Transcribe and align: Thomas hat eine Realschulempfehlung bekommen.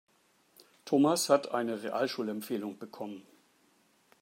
Thomas 0.83 1.29
hat 1.29 1.51
eine 1.51 1.83
Realschulempfehlung 1.83 2.79
bekommen. 2.79 3.21